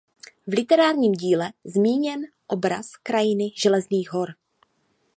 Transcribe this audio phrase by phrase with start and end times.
[0.47, 4.29] V literárním díle zmíněn obraz krajiny Železných hor.